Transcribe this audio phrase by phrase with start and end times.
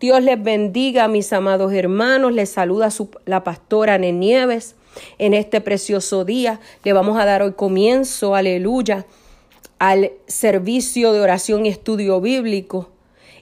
[0.00, 2.32] Dios les bendiga, mis amados hermanos.
[2.32, 2.88] Les saluda
[3.26, 4.74] la pastora Nenieves
[5.18, 6.58] en este precioso día.
[6.84, 9.04] Le vamos a dar hoy comienzo, aleluya,
[9.78, 12.88] al servicio de oración y estudio bíblico.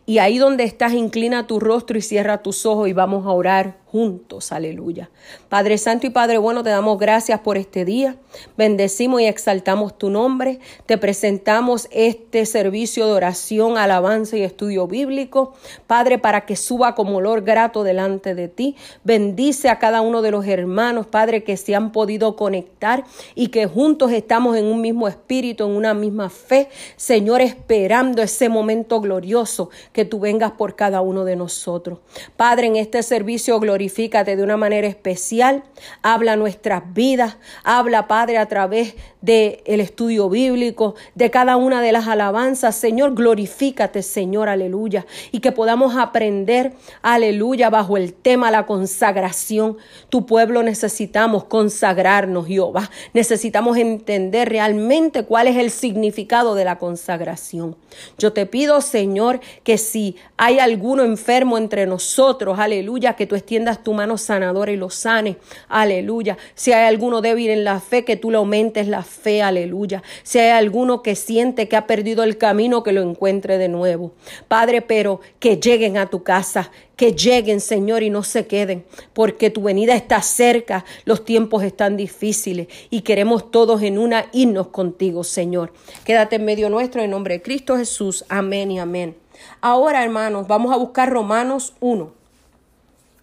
[0.05, 3.77] Y ahí donde estás, inclina tu rostro y cierra tus ojos y vamos a orar
[3.99, 5.11] juntos, aleluya.
[5.49, 8.15] Padre Santo y Padre bueno, te damos gracias por este día.
[8.57, 10.61] Bendecimos y exaltamos tu nombre.
[10.87, 15.55] Te presentamos este servicio de oración, alabanza y estudio bíblico.
[15.89, 18.77] Padre, para que suba como olor grato delante de ti.
[19.03, 23.03] Bendice a cada uno de los hermanos, Padre, que se han podido conectar
[23.35, 26.69] y que juntos estamos en un mismo espíritu, en una misma fe.
[26.95, 31.99] Señor, esperando ese momento glorioso que tú vengas por cada uno de nosotros.
[32.37, 33.88] Padre, en este servicio glorioso,
[34.37, 35.65] de una manera especial,
[36.03, 41.93] habla nuestras vidas, habla Padre a través del el estudio bíblico, de cada una de
[41.93, 42.77] las alabanzas.
[42.77, 46.73] Señor, glorifícate, Señor, aleluya, y que podamos aprender,
[47.03, 49.77] aleluya, bajo el tema la consagración.
[50.09, 52.91] Tu pueblo necesitamos consagrarnos, Jehová.
[53.13, 57.77] Necesitamos entender realmente cuál es el significado de la consagración.
[58.19, 63.83] Yo te pido, Señor, que si hay alguno enfermo entre nosotros, aleluya, que tú extiendas
[63.83, 65.39] tu mano sanadora y lo sane.
[65.69, 66.37] Aleluya.
[66.55, 69.43] Si hay alguno débil en la fe, que tú le aumentes la fe.
[69.43, 70.03] Aleluya.
[70.23, 74.13] Si hay alguno que siente que ha perdido el camino, que lo encuentre de nuevo.
[74.47, 78.85] Padre, pero que lleguen a tu casa, que lleguen, Señor, y no se queden,
[79.15, 84.69] porque tu venida está cerca, los tiempos están difíciles y queremos todos en una irnos
[84.69, 85.73] contigo, Señor.
[86.05, 88.25] Quédate en medio nuestro en nombre de Cristo Jesús.
[88.29, 89.17] Amén y amén.
[89.61, 92.13] Ahora, hermanos, vamos a buscar Romanos 1.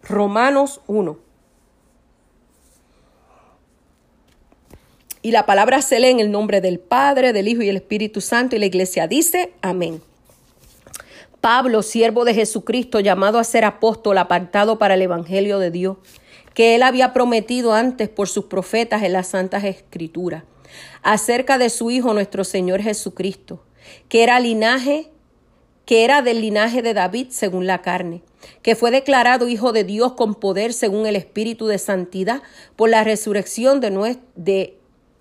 [0.03, 1.24] Romanos 1.
[5.25, 8.21] Y la palabra se lee en el nombre del Padre, del Hijo y del Espíritu
[8.21, 10.03] Santo y la iglesia dice, amén.
[11.41, 15.97] Pablo, siervo de Jesucristo, llamado a ser apóstol, apartado para el Evangelio de Dios,
[16.53, 20.43] que él había prometido antes por sus profetas en las Santas Escrituras,
[21.02, 23.64] acerca de su Hijo nuestro Señor Jesucristo,
[24.09, 25.09] que era linaje,
[25.87, 28.21] que era del linaje de David según la carne
[28.61, 32.43] que fue declarado Hijo de Dios con poder según el Espíritu de Santidad
[32.75, 34.77] por la resurrección de, de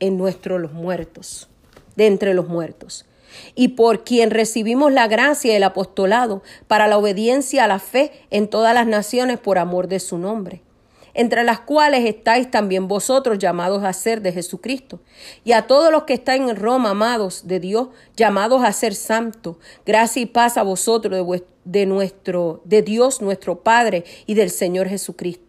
[0.06, 1.48] en nuestro los muertos,
[1.97, 3.06] de entre los muertos,
[3.54, 8.12] y por quien recibimos la gracia y el apostolado para la obediencia a la fe
[8.31, 10.62] en todas las naciones por amor de su nombre
[11.14, 15.00] entre las cuales estáis también vosotros llamados a ser de Jesucristo.
[15.44, 19.56] Y a todos los que están en Roma, amados de Dios, llamados a ser santos,
[19.87, 21.25] gracia y paz a vosotros
[21.64, 25.44] de, nuestro, de Dios nuestro Padre y del Señor Jesucristo.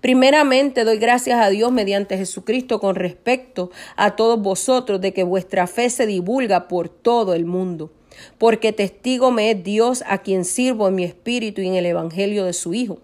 [0.00, 5.66] Primeramente doy gracias a Dios mediante Jesucristo con respecto a todos vosotros de que vuestra
[5.66, 7.90] fe se divulga por todo el mundo,
[8.38, 12.44] porque testigo me es Dios a quien sirvo en mi espíritu y en el Evangelio
[12.44, 12.98] de su Hijo.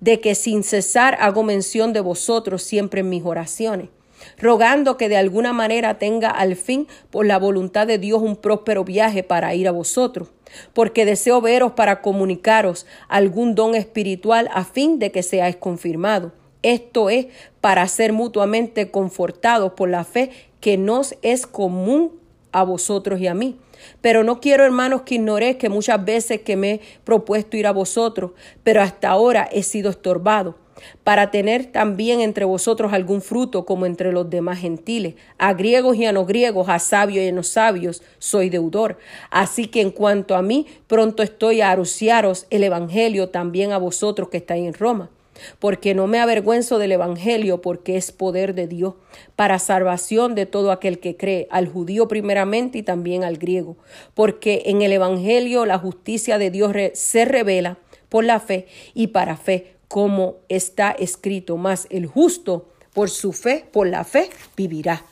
[0.00, 3.88] De que sin cesar hago mención de vosotros siempre en mis oraciones,
[4.42, 8.84] rogando que de alguna manera tenga al fin por la voluntad de Dios un próspero
[8.84, 10.28] viaje para ir a vosotros,
[10.74, 16.32] porque deseo veros para comunicaros algún don espiritual a fin de que seáis confirmados.
[16.62, 17.26] Esto es
[17.60, 20.30] para ser mutuamente confortados por la fe
[20.60, 22.12] que nos es común
[22.50, 23.58] a vosotros y a mí.
[24.00, 27.72] Pero no quiero, hermanos, que ignoréis que muchas veces que me he propuesto ir a
[27.72, 28.32] vosotros,
[28.62, 30.61] pero hasta ahora he sido estorbado
[31.04, 35.14] para tener también entre vosotros algún fruto como entre los demás gentiles.
[35.38, 38.98] A griegos y a no griegos, a sabios y a no sabios, soy deudor.
[39.30, 44.28] Así que en cuanto a mí, pronto estoy a anunciaros el Evangelio también a vosotros
[44.28, 45.10] que estáis en Roma
[45.58, 48.94] porque no me avergüenzo del Evangelio, porque es poder de Dios,
[49.36, 53.76] para salvación de todo aquel que cree, al judío primeramente y también al griego,
[54.14, 57.78] porque en el Evangelio la justicia de Dios se revela
[58.08, 63.68] por la fe y para fe, como está escrito, más el justo por su fe,
[63.70, 65.04] por la fe, vivirá.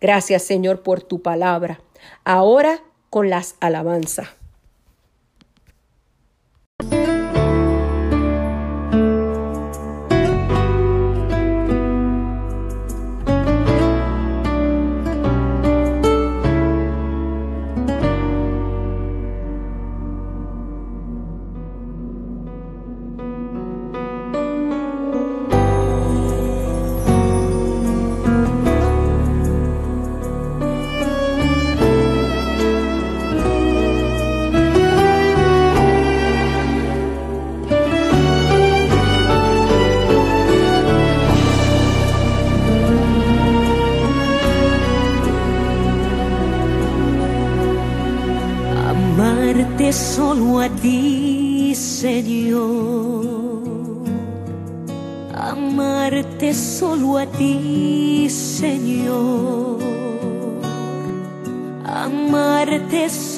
[0.00, 1.82] Gracias Señor por tu palabra.
[2.24, 4.28] Ahora con las alabanzas.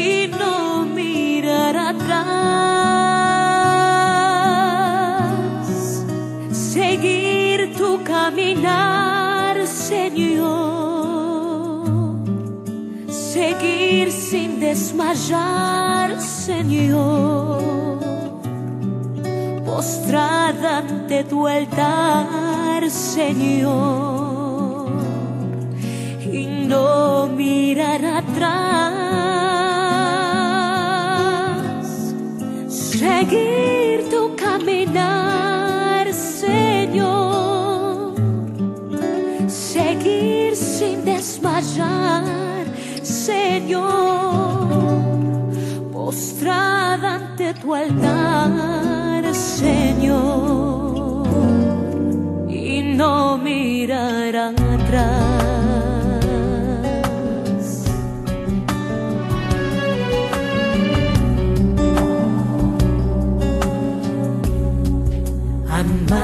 [0.05, 2.31] Y no mirar atrás.
[6.51, 10.51] Seguir tu caminar, Señor.
[13.33, 17.61] Seguir sin desmayar, Señor.
[19.65, 24.11] Postrada ante tu altar, Señor.
[26.81, 28.95] No mirar atrás.
[32.68, 38.16] Seguir tu caminar, Señor.
[39.48, 42.66] Seguir sin desmayar,
[43.04, 44.68] Señor.
[45.94, 51.27] Postrada ante tu altar, Señor.
[52.50, 55.31] Y no mirar atrás.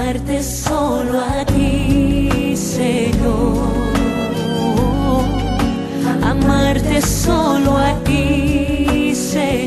[0.07, 3.67] Amarte solo a ti, Señor.
[6.23, 9.66] Amarte solo a ti, Señor.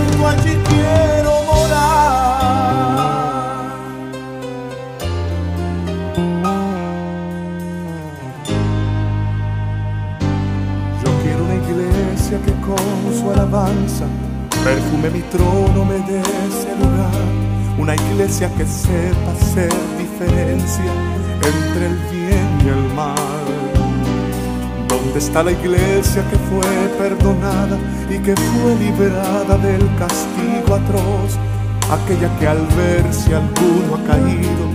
[18.41, 19.69] Que sepa hacer
[19.99, 20.91] diferencia
[21.45, 23.13] entre el bien y el mal.
[24.89, 26.65] ¿Dónde está la iglesia que fue
[26.97, 27.77] perdonada
[28.09, 31.37] y que fue liberada del castigo atroz?
[31.91, 34.65] Aquella que al ver si alguno ha caído,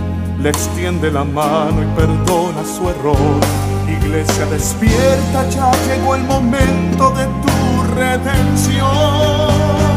[0.41, 3.41] le extiende la mano y perdona su error.
[3.85, 9.96] Iglesia despierta, ya llegó el momento de tu redención.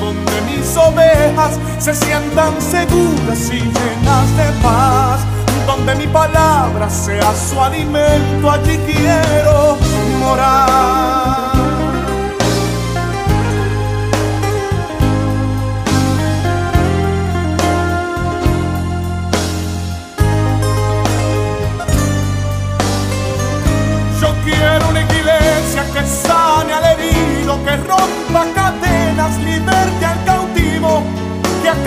[0.00, 5.20] Donde mis ovejas se sientan seguras y llenas de paz.
[5.66, 9.76] Donde mi palabra sea su alimento, allí quiero
[10.18, 11.49] morar.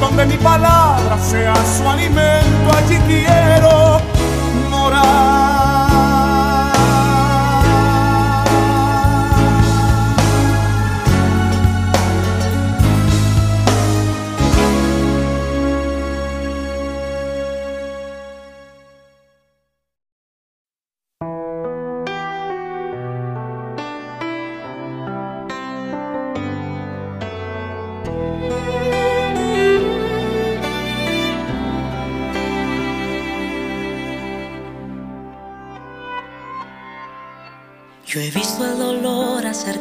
[0.00, 4.00] Donde mi palabra sea su alimento, allí quiero
[4.70, 5.47] morar.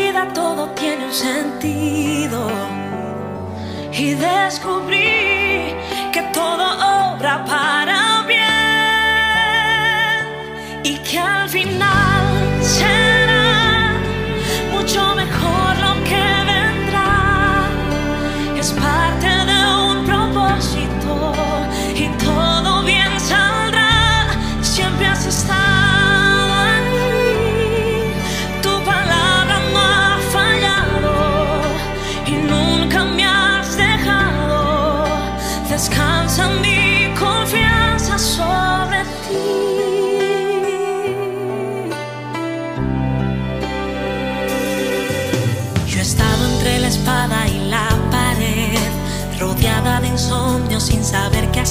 [0.00, 2.48] vida todo tiene un sentido.
[3.92, 5.49] Y descubrí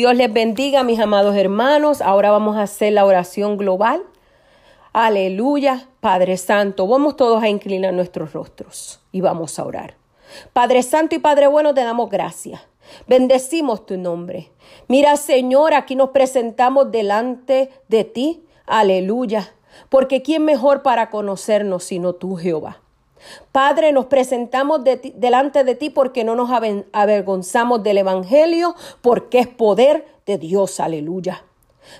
[0.00, 2.00] Dios les bendiga, mis amados hermanos.
[2.00, 4.02] Ahora vamos a hacer la oración global.
[4.94, 6.86] Aleluya, Padre Santo.
[6.86, 9.96] Vamos todos a inclinar nuestros rostros y vamos a orar.
[10.54, 12.62] Padre Santo y Padre Bueno, te damos gracias.
[13.08, 14.50] Bendecimos tu nombre.
[14.88, 18.42] Mira, Señor, aquí nos presentamos delante de ti.
[18.64, 19.52] Aleluya.
[19.90, 22.79] Porque ¿quién mejor para conocernos sino tú, Jehová?
[23.52, 26.50] Padre, nos presentamos de delante de ti porque no nos
[26.92, 30.80] avergonzamos del Evangelio, porque es poder de Dios.
[30.80, 31.44] Aleluya.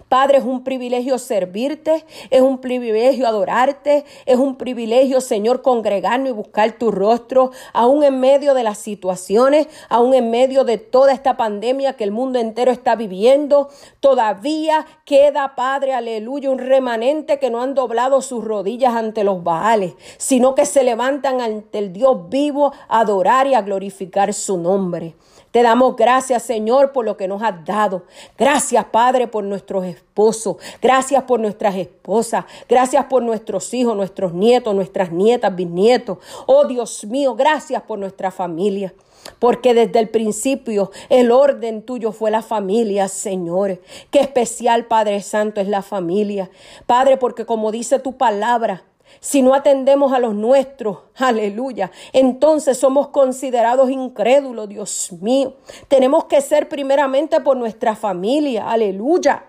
[0.08, 6.32] Padre, es un privilegio servirte, es un privilegio adorarte, es un privilegio, Señor, congregarnos y
[6.32, 11.36] buscar tu rostro, aún en medio de las situaciones, aún en medio de toda esta
[11.36, 13.68] pandemia que el mundo entero está viviendo.
[14.00, 19.94] Todavía queda, Padre, aleluya, un remanente que no han doblado sus rodillas ante los Baales,
[20.18, 25.14] sino que se levantan ante el Dios vivo a adorar y a glorificar su nombre.
[25.50, 28.04] Te damos gracias, Señor, por lo que nos has dado.
[28.38, 30.56] Gracias, Padre, por nuestros esposos.
[30.80, 32.44] Gracias por nuestras esposas.
[32.68, 36.18] Gracias por nuestros hijos, nuestros nietos, nuestras nietas, bisnietos.
[36.46, 38.94] Oh, Dios mío, gracias por nuestra familia.
[39.38, 43.80] Porque desde el principio el orden tuyo fue la familia, Señor.
[44.10, 46.48] Qué especial, Padre Santo, es la familia.
[46.86, 48.84] Padre, porque como dice tu palabra,
[49.18, 55.54] si no atendemos a los nuestros, aleluya, entonces somos considerados incrédulos, Dios mío.
[55.88, 59.44] Tenemos que ser primeramente por nuestra familia, aleluya.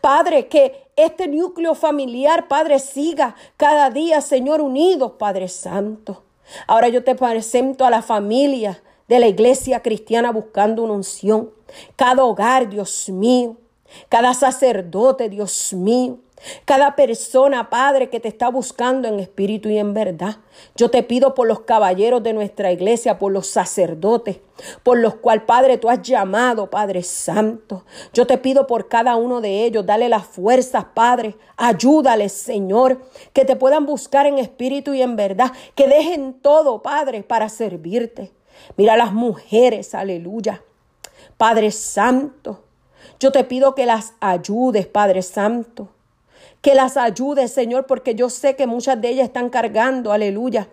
[0.00, 6.22] Padre, que este núcleo familiar, Padre, siga cada día, Señor, unidos, Padre Santo.
[6.66, 11.50] Ahora yo te presento a la familia de la iglesia cristiana buscando una unción.
[11.96, 13.56] Cada hogar, Dios mío.
[14.08, 16.18] Cada sacerdote, Dios mío.
[16.64, 20.36] Cada persona, Padre, que te está buscando en espíritu y en verdad.
[20.76, 24.38] Yo te pido por los caballeros de nuestra iglesia, por los sacerdotes,
[24.82, 27.84] por los cuales, Padre, tú has llamado, Padre Santo.
[28.12, 31.36] Yo te pido por cada uno de ellos, dale las fuerzas, Padre.
[31.56, 33.02] Ayúdales, Señor,
[33.32, 35.52] que te puedan buscar en espíritu y en verdad.
[35.74, 38.32] Que dejen todo, Padre, para servirte.
[38.76, 40.62] Mira las mujeres, aleluya.
[41.36, 42.64] Padre Santo,
[43.18, 45.88] yo te pido que las ayudes, Padre Santo
[46.64, 50.66] que las ayude, Señor, porque yo sé que muchas de ellas están cargando, aleluya.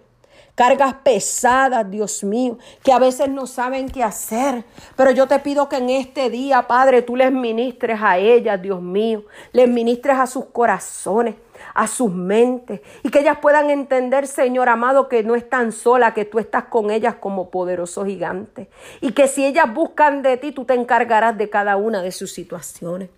[0.56, 4.64] Cargas pesadas, Dios mío, que a veces no saben qué hacer.
[4.96, 8.82] Pero yo te pido que en este día, Padre, tú les ministres a ellas, Dios
[8.82, 9.26] mío.
[9.52, 11.36] Les ministres a sus corazones
[11.74, 16.26] a sus mentes y que ellas puedan entender, Señor amado, que no están solas, que
[16.26, 18.69] tú estás con ellas como poderoso gigante
[19.02, 22.32] y que si ellas buscan de ti, tú te encargarás de cada una de sus
[22.32, 23.10] situaciones.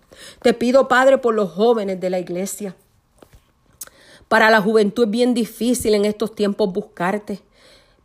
[0.42, 2.74] Te pido, Padre, por los jóvenes de la iglesia.
[4.28, 7.40] Para la juventud es bien difícil en estos tiempos buscarte,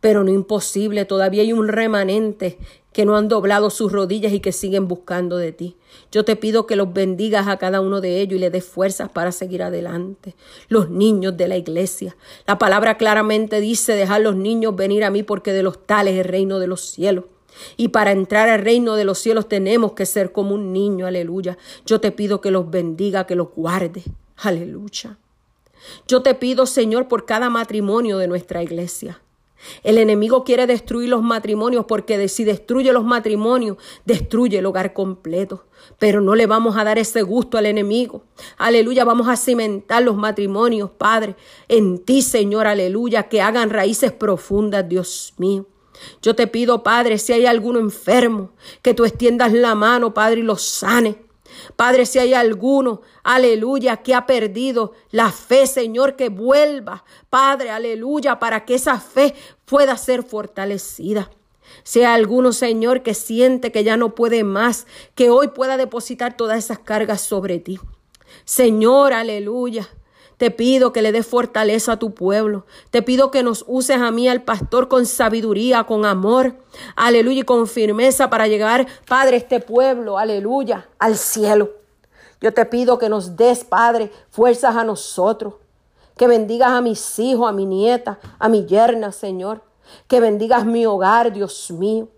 [0.00, 1.04] pero no imposible.
[1.04, 2.58] Todavía hay un remanente
[2.92, 5.76] que no han doblado sus rodillas y que siguen buscando de ti.
[6.10, 9.08] Yo te pido que los bendigas a cada uno de ellos y les des fuerzas
[9.08, 10.34] para seguir adelante.
[10.68, 12.16] Los niños de la iglesia.
[12.46, 16.20] La palabra claramente dice dejar los niños venir a mí porque de los tales es
[16.20, 17.24] el reino de los cielos.
[17.76, 21.58] Y para entrar al reino de los cielos tenemos que ser como un niño, aleluya.
[21.86, 24.02] Yo te pido que los bendiga, que los guarde,
[24.36, 25.18] aleluya.
[26.06, 29.20] Yo te pido, Señor, por cada matrimonio de nuestra iglesia.
[29.82, 35.66] El enemigo quiere destruir los matrimonios porque si destruye los matrimonios, destruye el hogar completo.
[35.98, 38.24] Pero no le vamos a dar ese gusto al enemigo.
[38.58, 41.36] Aleluya, vamos a cimentar los matrimonios, Padre,
[41.68, 45.66] en ti, Señor, aleluya, que hagan raíces profundas, Dios mío.
[46.22, 50.44] Yo te pido, Padre, si hay alguno enfermo, que tú extiendas la mano, Padre, y
[50.44, 51.29] lo sane.
[51.76, 58.38] Padre, si hay alguno, aleluya, que ha perdido la fe, Señor, que vuelva, Padre, aleluya,
[58.38, 59.34] para que esa fe
[59.64, 61.30] pueda ser fortalecida.
[61.82, 66.36] Si hay alguno, Señor, que siente que ya no puede más, que hoy pueda depositar
[66.36, 67.78] todas esas cargas sobre ti.
[68.44, 69.88] Señor, aleluya.
[70.40, 72.64] Te pido que le des fortaleza a tu pueblo.
[72.88, 76.54] Te pido que nos uses a mí, al pastor, con sabiduría, con amor,
[76.96, 81.72] aleluya, y con firmeza para llegar, Padre, este pueblo, aleluya, al cielo.
[82.40, 85.56] Yo te pido que nos des, Padre, fuerzas a nosotros.
[86.16, 89.60] Que bendigas a mis hijos, a mi nieta, a mi yerna, Señor.
[90.08, 92.08] Que bendigas mi hogar, Dios mío.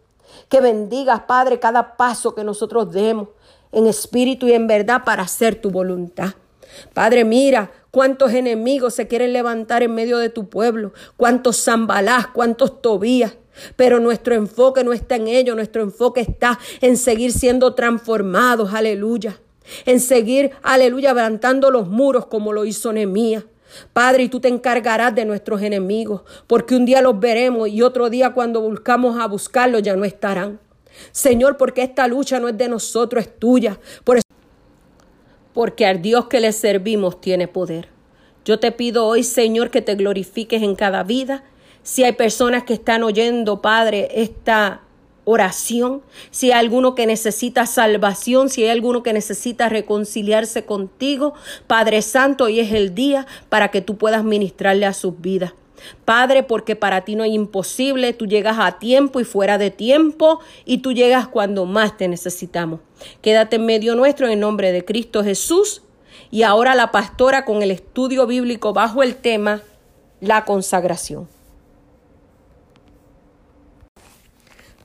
[0.48, 3.30] Que bendigas, Padre, cada paso que nosotros demos
[3.72, 6.35] en espíritu y en verdad para hacer tu voluntad.
[6.94, 12.82] Padre, mira cuántos enemigos se quieren levantar en medio de tu pueblo, cuántos zambalás, cuántos
[12.82, 13.35] tobías.
[13.76, 19.40] Pero nuestro enfoque no está en ello, nuestro enfoque está en seguir siendo transformados, aleluya.
[19.85, 23.44] En seguir, aleluya, levantando los muros como lo hizo Nehemías.
[23.92, 28.11] Padre, y tú te encargarás de nuestros enemigos, porque un día los veremos y otro
[28.11, 30.58] día cuando buscamos a buscarlos ya no estarán.
[31.11, 33.78] Señor, porque esta lucha no es de nosotros, es tuya.
[34.04, 34.32] Por eso
[35.53, 37.88] porque al Dios que le servimos tiene poder.
[38.45, 41.45] Yo te pido hoy, Señor, que te glorifiques en cada vida.
[41.83, 44.83] Si hay personas que están oyendo, Padre, esta
[45.25, 51.35] oración, si hay alguno que necesita salvación, si hay alguno que necesita reconciliarse contigo,
[51.67, 55.53] Padre Santo, hoy es el día para que tú puedas ministrarle a sus vidas.
[56.05, 60.40] Padre, porque para ti no hay imposible, tú llegas a tiempo y fuera de tiempo
[60.64, 62.81] y tú llegas cuando más te necesitamos.
[63.21, 65.83] Quédate en medio nuestro en el nombre de Cristo Jesús.
[66.31, 69.62] Y ahora la pastora con el estudio bíblico bajo el tema
[70.21, 71.29] la consagración.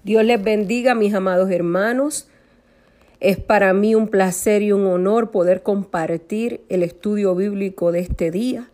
[0.03, 2.27] Dios les bendiga, mis amados hermanos.
[3.19, 8.31] Es para mí un placer y un honor poder compartir el estudio bíblico de este
[8.31, 8.69] día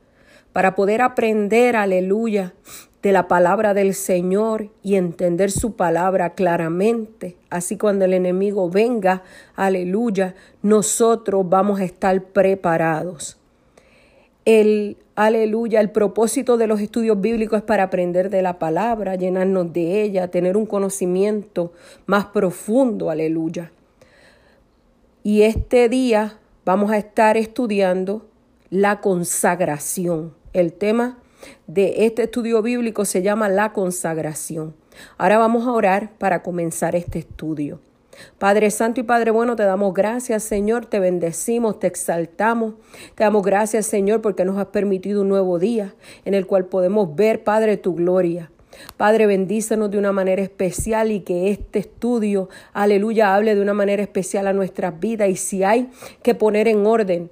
[0.54, 2.54] para poder aprender, aleluya,
[3.02, 7.36] de la palabra del Señor y entender su palabra claramente.
[7.50, 9.24] Así cuando el enemigo venga,
[9.56, 13.38] aleluya, nosotros vamos a estar preparados.
[14.46, 19.74] El aleluya, el propósito de los estudios bíblicos es para aprender de la palabra, llenarnos
[19.74, 21.74] de ella, tener un conocimiento
[22.06, 23.72] más profundo, aleluya.
[25.24, 28.26] Y este día vamos a estar estudiando
[28.70, 30.43] la consagración.
[30.54, 31.18] El tema
[31.66, 34.76] de este estudio bíblico se llama la consagración.
[35.18, 37.80] Ahora vamos a orar para comenzar este estudio.
[38.38, 42.76] Padre Santo y Padre Bueno, te damos gracias, Señor, te bendecimos, te exaltamos.
[43.16, 47.16] Te damos gracias, Señor, porque nos has permitido un nuevo día en el cual podemos
[47.16, 48.52] ver, Padre, tu gloria.
[48.96, 54.04] Padre, bendícenos de una manera especial y que este estudio, aleluya, hable de una manera
[54.04, 55.30] especial a nuestras vidas.
[55.30, 55.90] Y si hay
[56.22, 57.32] que poner en orden,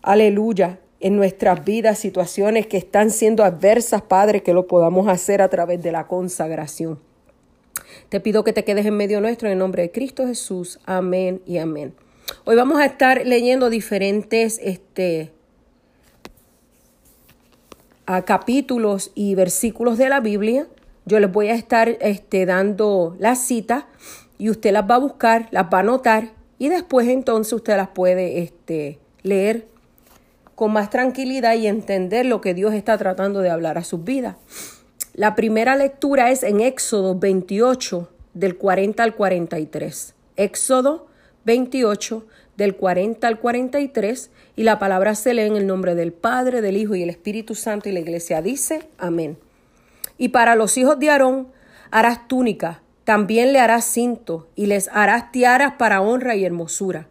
[0.00, 5.48] aleluya, en nuestras vidas situaciones que están siendo adversas, Padre, que lo podamos hacer a
[5.48, 6.98] través de la consagración.
[8.08, 10.80] Te pido que te quedes en medio nuestro en el nombre de Cristo Jesús.
[10.86, 11.94] Amén y amén.
[12.44, 15.30] Hoy vamos a estar leyendo diferentes este,
[18.06, 20.66] a capítulos y versículos de la Biblia.
[21.04, 23.84] Yo les voy a estar este, dando las citas
[24.36, 27.88] y usted las va a buscar, las va a anotar y después entonces usted las
[27.88, 29.66] puede este, leer
[30.58, 34.34] con más tranquilidad y entender lo que Dios está tratando de hablar a sus vidas.
[35.14, 40.14] La primera lectura es en Éxodo 28, del 40 al 43.
[40.34, 41.06] Éxodo
[41.44, 46.60] 28, del 40 al 43, y la palabra se lee en el nombre del Padre,
[46.60, 49.38] del Hijo y el Espíritu Santo, y la iglesia dice, amén.
[50.16, 51.52] Y para los hijos de Aarón
[51.92, 57.06] harás túnica, también le harás cinto, y les harás tiaras para honra y hermosura.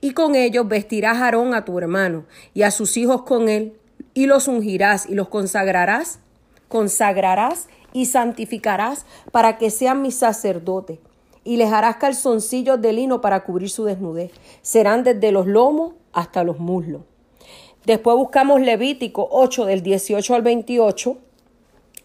[0.00, 3.74] Y con ellos vestirás a Aarón a tu hermano, y a sus hijos con él,
[4.14, 6.20] y los ungirás, y los consagrarás,
[6.68, 10.98] consagrarás y santificarás para que sean mis sacerdotes.
[11.42, 14.30] Y les harás calzoncillos de lino para cubrir su desnudez.
[14.62, 17.02] Serán desde los lomos hasta los muslos.
[17.86, 21.16] Después buscamos Levítico 8 del 18 al 28.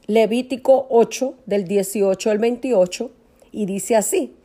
[0.08, 3.12] Levítico 8 del 18 al 28.
[3.52, 4.36] Y dice así.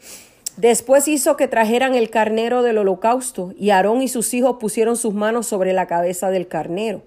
[0.60, 5.14] Después hizo que trajeran el carnero del holocausto, y Aarón y sus hijos pusieron sus
[5.14, 7.00] manos sobre la cabeza del carnero,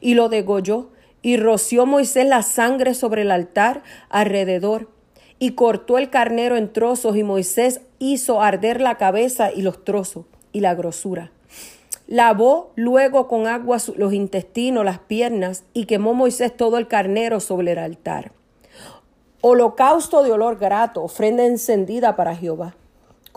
[0.00, 0.90] y lo degolló,
[1.22, 4.88] y roció Moisés la sangre sobre el altar alrededor,
[5.38, 10.24] y cortó el carnero en trozos, y Moisés hizo arder la cabeza y los trozos,
[10.50, 11.30] y la grosura.
[12.08, 17.70] Lavó luego con agua los intestinos, las piernas, y quemó Moisés todo el carnero sobre
[17.70, 18.32] el altar.
[19.40, 22.74] Holocausto de olor grato, ofrenda encendida para Jehová,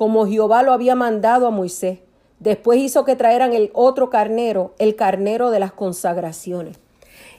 [0.02, 2.00] como Jehová lo había mandado a Moisés.
[2.40, 6.80] Después hizo que traeran el otro carnero, el carnero de las consagraciones.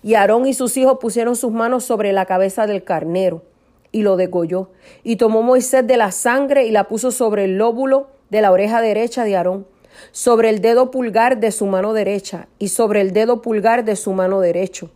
[0.01, 3.43] Y Aarón y sus hijos pusieron sus manos sobre la cabeza del carnero
[3.91, 4.71] y lo degolló.
[5.03, 8.81] Y tomó Moisés de la sangre y la puso sobre el lóbulo de la oreja
[8.81, 9.67] derecha de Aarón,
[10.13, 14.13] sobre el dedo pulgar de su mano derecha y sobre el dedo pulgar de su
[14.13, 14.89] mano derecho.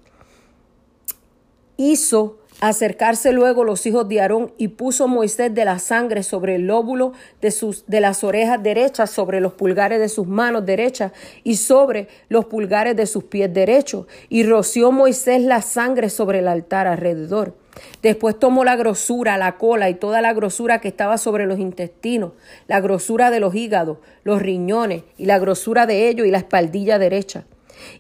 [1.77, 6.67] Hizo acercarse luego los hijos de Aarón y puso Moisés de la sangre sobre el
[6.67, 11.13] lóbulo de, sus, de las orejas derechas, sobre los pulgares de sus manos derechas
[11.45, 14.07] y sobre los pulgares de sus pies derechos.
[14.29, 17.55] Y roció Moisés la sangre sobre el altar alrededor.
[18.03, 22.33] Después tomó la grosura, la cola y toda la grosura que estaba sobre los intestinos,
[22.69, 26.99] la grosura de los hígados, los riñones y la grosura de ellos y la espaldilla
[26.99, 27.45] derecha.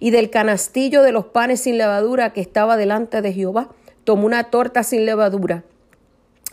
[0.00, 3.68] Y del canastillo de los panes sin levadura que estaba delante de Jehová,
[4.06, 5.64] tomó una torta sin levadura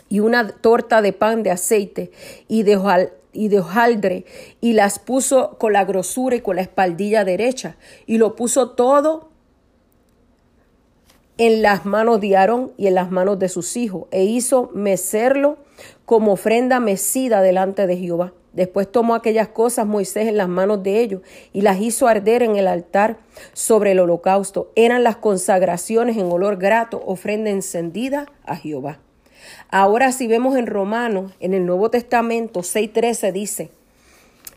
[0.08, 2.10] y una torta de pan de aceite
[2.48, 4.24] y de, hojal, y de hojaldre
[4.60, 9.30] y las puso con la grosura y con la espaldilla derecha y lo puso todo
[11.38, 15.58] en las manos de Aarón y en las manos de sus hijos e hizo mecerlo
[16.06, 18.32] como ofrenda mecida delante de Jehová.
[18.54, 22.56] Después tomó aquellas cosas Moisés en las manos de ellos y las hizo arder en
[22.56, 23.16] el altar
[23.52, 24.70] sobre el holocausto.
[24.76, 28.98] Eran las consagraciones en olor grato, ofrenda encendida a Jehová.
[29.70, 33.70] Ahora si vemos en Romanos, en el Nuevo Testamento 6.13 dice,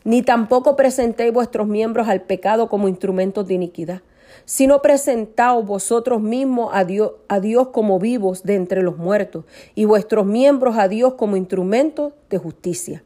[0.04, 4.02] ni tampoco presentéis vuestros miembros al pecado como instrumentos de iniquidad,
[4.44, 9.86] sino presentaos vosotros mismos a Dios, a Dios como vivos de entre los muertos y
[9.86, 13.02] vuestros miembros a Dios como instrumentos de justicia.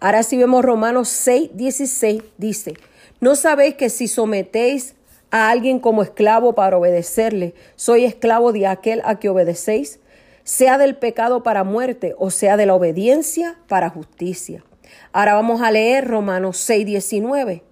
[0.00, 2.74] Ahora si vemos Romanos 6, 16, dice,
[3.20, 4.94] ¿no sabéis que si sometéis
[5.30, 10.00] a alguien como esclavo para obedecerle, soy esclavo de aquel a que obedecéis?
[10.44, 14.64] Sea del pecado para muerte o sea de la obediencia para justicia.
[15.12, 17.62] Ahora vamos a leer Romanos 6, 19.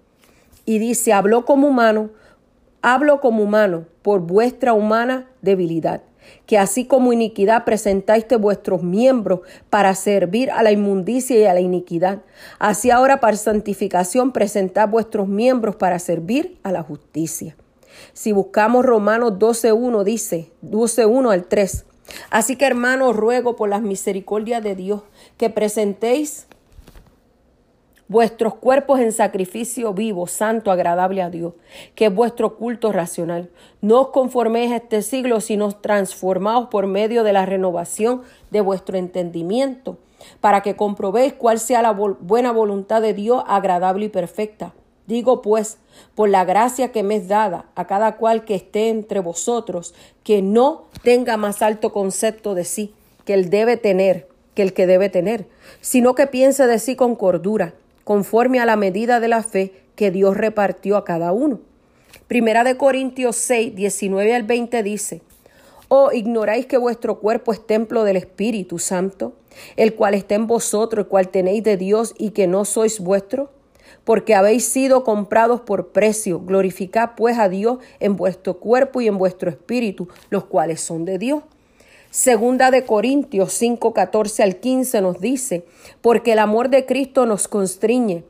[0.65, 2.11] Y dice, habló como humano,
[2.81, 6.01] hablo como humano por vuestra humana debilidad
[6.45, 11.61] que así como iniquidad presentáis vuestros miembros para servir a la inmundicia y a la
[11.61, 12.21] iniquidad,
[12.59, 17.55] así ahora para santificación presentad vuestros miembros para servir a la justicia.
[18.13, 21.85] Si buscamos Romanos 12.1 dice, 12.1 al 3,
[22.29, 25.01] así que hermanos ruego por las misericordias de Dios
[25.37, 26.47] que presentéis
[28.11, 31.53] vuestros cuerpos en sacrificio vivo, santo, agradable a Dios,
[31.95, 33.49] que es vuestro culto racional.
[33.79, 39.97] No os conforméis este siglo, sino transformaos por medio de la renovación de vuestro entendimiento,
[40.41, 44.73] para que comprobéis cuál sea la buena voluntad de Dios, agradable y perfecta.
[45.07, 45.77] Digo pues,
[46.13, 49.93] por la gracia que me es dada a cada cual que esté entre vosotros,
[50.23, 52.93] que no tenga más alto concepto de sí
[53.23, 55.47] que él debe tener, que el que debe tener,
[55.79, 57.73] sino que piense de sí con cordura,
[58.11, 61.61] conforme a la medida de la fe que Dios repartió a cada uno.
[62.27, 65.21] Primera de Corintios 6, 19 al 20 dice,
[65.87, 69.31] ¿O ignoráis que vuestro cuerpo es templo del Espíritu Santo,
[69.77, 73.49] el cual está en vosotros, el cual tenéis de Dios y que no sois vuestro?
[74.03, 76.41] Porque habéis sido comprados por precio.
[76.41, 81.17] Glorificad pues a Dios en vuestro cuerpo y en vuestro espíritu, los cuales son de
[81.17, 81.43] Dios.
[82.11, 85.63] Segunda de Corintios 5, 14 al 15 nos dice,
[86.01, 88.25] porque el amor de Cristo nos constriñe,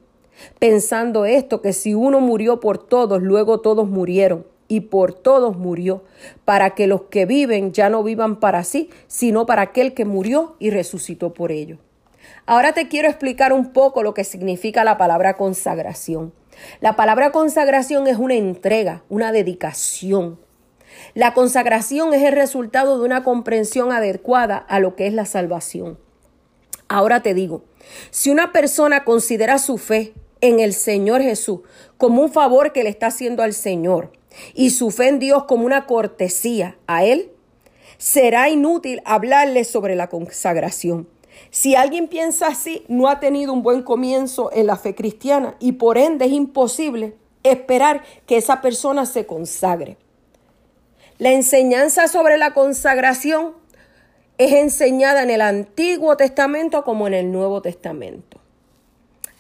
[0.60, 6.04] pensando esto, que si uno murió por todos, luego todos murieron y por todos murió,
[6.46, 10.56] para que los que viven ya no vivan para sí, sino para aquel que murió
[10.60, 11.80] y resucitó por ellos.
[12.46, 16.34] Ahora te quiero explicar un poco lo que significa la palabra consagración.
[16.82, 20.38] La palabra consagración es una entrega, una dedicación.
[21.14, 25.98] La consagración es el resultado de una comprensión adecuada a lo que es la salvación.
[26.88, 27.64] Ahora te digo,
[28.10, 31.62] si una persona considera su fe en el Señor Jesús
[31.98, 34.12] como un favor que le está haciendo al Señor
[34.54, 37.32] y su fe en Dios como una cortesía a Él,
[37.98, 41.08] será inútil hablarle sobre la consagración.
[41.50, 45.74] Si alguien piensa así, no ha tenido un buen comienzo en la fe cristiana y
[45.74, 49.98] por ende es imposible esperar que esa persona se consagre.
[51.22, 53.52] La enseñanza sobre la consagración
[54.40, 58.40] es enseñada en el Antiguo Testamento como en el Nuevo Testamento.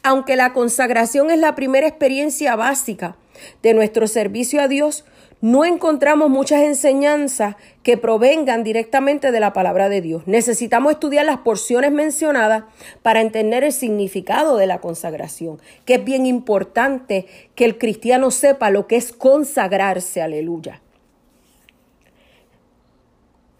[0.03, 3.15] Aunque la consagración es la primera experiencia básica
[3.63, 5.05] de nuestro servicio a Dios,
[5.41, 10.27] no encontramos muchas enseñanzas que provengan directamente de la palabra de Dios.
[10.27, 12.65] Necesitamos estudiar las porciones mencionadas
[13.01, 18.69] para entender el significado de la consagración, que es bien importante que el cristiano sepa
[18.69, 20.80] lo que es consagrarse, aleluya.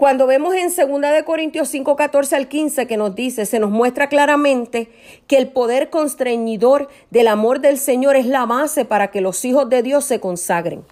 [0.02, 3.70] Cuando vemos en 2 de Corintios 5, 14 al 15 que nos dice, se nos
[3.70, 4.90] muestra claramente
[5.28, 9.70] que el poder constreñidor del amor del Señor es la base para que los hijos
[9.70, 10.84] de Dios se consagren.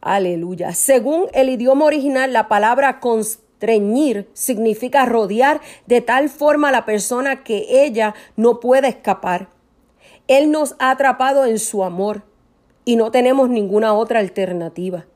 [0.00, 0.72] Aleluya.
[0.72, 7.44] Según el idioma original, la palabra constreñir significa rodear de tal forma a la persona
[7.44, 9.46] que ella no puede escapar.
[10.26, 12.24] Él nos ha atrapado en su amor
[12.84, 15.06] y no tenemos ninguna otra alternativa.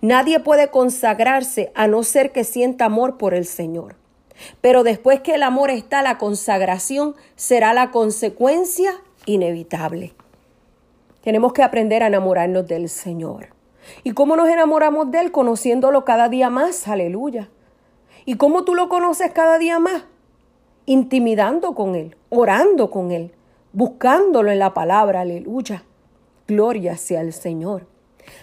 [0.00, 3.96] Nadie puede consagrarse a no ser que sienta amor por el Señor.
[4.60, 8.92] Pero después que el amor está, la consagración será la consecuencia
[9.26, 10.14] inevitable.
[11.22, 13.48] Tenemos que aprender a enamorarnos del Señor.
[14.04, 15.32] ¿Y cómo nos enamoramos de Él?
[15.32, 17.50] Conociéndolo cada día más, aleluya.
[18.24, 20.04] ¿Y cómo tú lo conoces cada día más?
[20.86, 23.32] Intimidando con Él, orando con Él,
[23.72, 25.84] buscándolo en la palabra, aleluya.
[26.46, 27.86] Gloria sea el Señor.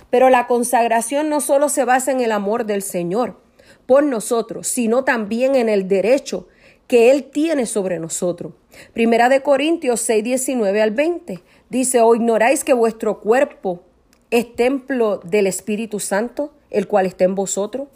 [0.10, 3.38] Pero la consagración no solo se basa en el amor del Señor
[3.86, 6.48] por nosotros, sino también en el derecho
[6.88, 8.54] que Él tiene sobre nosotros.
[8.94, 13.82] Primera de Corintios 6, 19 al 20 dice, ¿o ignoráis que vuestro cuerpo
[14.30, 17.88] es templo del Espíritu Santo, el cual está en vosotros,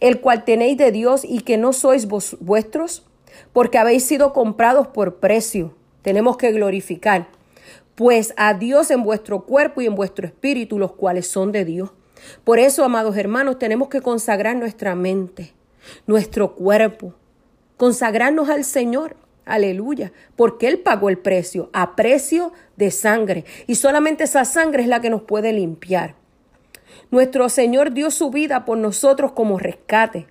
[0.00, 3.06] el cual tenéis de Dios y que no sois vos, vuestros,
[3.52, 5.74] porque habéis sido comprados por precio?
[6.02, 7.28] Tenemos que glorificar
[7.96, 11.90] pues a Dios en vuestro cuerpo y en vuestro espíritu, los cuales son de Dios.
[12.44, 15.54] Por eso, amados hermanos, tenemos que consagrar nuestra mente,
[16.06, 17.14] nuestro cuerpo,
[17.76, 19.16] consagrarnos al Señor.
[19.44, 24.88] Aleluya, porque Él pagó el precio, a precio de sangre, y solamente esa sangre es
[24.88, 26.16] la que nos puede limpiar.
[27.10, 30.26] Nuestro Señor dio su vida por nosotros como rescate,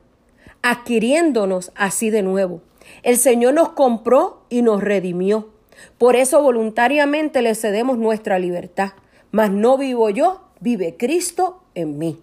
[0.62, 2.61] adquiriéndonos así de nuevo.
[3.03, 5.55] El Señor nos compró y nos redimió.
[5.97, 8.93] Por eso voluntariamente le cedemos nuestra libertad.
[9.31, 12.19] Mas no vivo yo, vive Cristo en mí.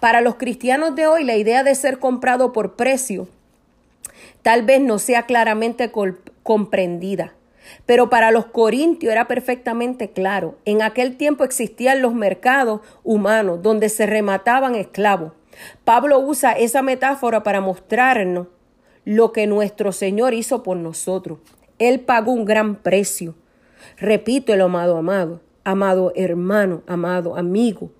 [0.00, 3.28] Para los cristianos de hoy, la idea de ser comprado por precio
[4.42, 5.90] tal vez no sea claramente
[6.42, 7.34] comprendida.
[7.86, 10.56] Pero para los corintios era perfectamente claro.
[10.64, 15.32] En aquel tiempo existían los mercados humanos donde se remataban esclavos.
[15.84, 18.48] Pablo usa esa metáfora para mostrarnos
[19.04, 21.38] lo que nuestro Señor hizo por nosotros.
[21.80, 23.34] Él pagó un gran precio.
[23.96, 27.90] Repito el amado, amado, amado hermano, amado amigo.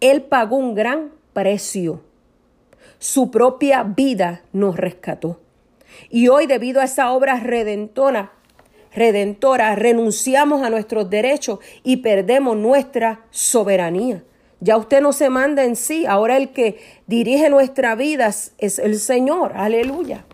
[0.00, 2.02] Él pagó un gran precio.
[2.98, 5.40] Su propia vida nos rescató.
[6.10, 8.32] Y hoy, debido a esa obra redentora,
[8.92, 14.24] redentora, renunciamos a nuestros derechos y perdemos nuestra soberanía.
[14.58, 18.98] Ya usted no se manda en sí, ahora el que dirige nuestra vida es el
[18.98, 20.24] Señor, aleluya.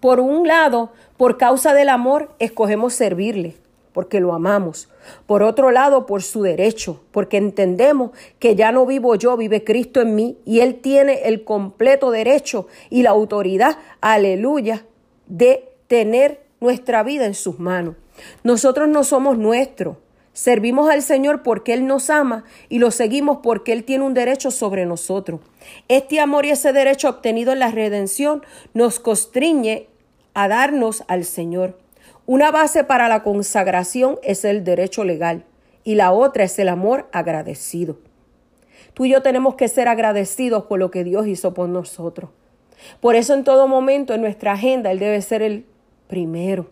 [0.00, 0.92] Por un lado,
[1.24, 3.54] por causa del amor, escogemos servirle.
[3.94, 4.90] porque lo amamos.
[5.24, 10.02] Por otro lado, por su derecho, porque entendemos que ya no vivo yo, vive Cristo
[10.02, 14.84] en mí y Él tiene el completo derecho y la autoridad, aleluya,
[15.28, 17.94] de tener nuestra vida en sus manos.
[18.42, 19.96] Nosotros no somos nuestros.
[20.34, 24.50] Servimos al Señor porque Él nos ama y lo seguimos porque Él tiene un derecho
[24.50, 25.40] sobre nosotros.
[25.88, 28.42] Este amor y ese derecho obtenido en la redención
[28.74, 29.88] nos constriñe
[30.34, 31.78] a darnos al Señor.
[32.26, 35.44] Una base para la consagración es el derecho legal
[35.84, 37.98] y la otra es el amor agradecido.
[38.94, 42.30] Tú y yo tenemos que ser agradecidos por lo que Dios hizo por nosotros.
[43.00, 45.66] Por eso en todo momento en nuestra agenda Él debe ser el
[46.06, 46.70] primero.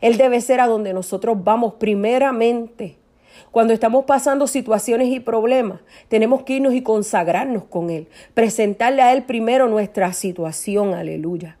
[0.00, 2.96] Él debe ser a donde nosotros vamos primeramente.
[3.50, 9.12] Cuando estamos pasando situaciones y problemas, tenemos que irnos y consagrarnos con Él, presentarle a
[9.12, 11.56] Él primero nuestra situación, aleluya.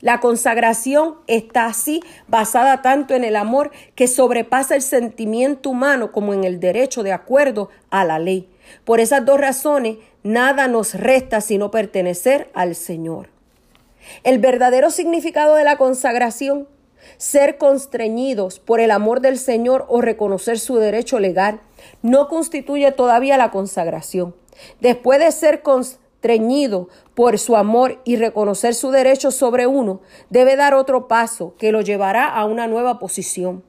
[0.00, 6.32] La consagración está así, basada tanto en el amor que sobrepasa el sentimiento humano como
[6.32, 8.48] en el derecho de acuerdo a la ley.
[8.84, 13.28] Por esas dos razones, nada nos resta sino pertenecer al Señor.
[14.24, 16.66] El verdadero significado de la consagración
[17.16, 21.60] ser constreñidos por el amor del Señor o reconocer su derecho legal
[22.02, 24.34] no constituye todavía la consagración.
[24.80, 25.62] Después de ser
[26.20, 31.72] constreñido por su amor y reconocer su derecho sobre uno, debe dar otro paso que
[31.72, 33.62] lo llevará a una nueva posición.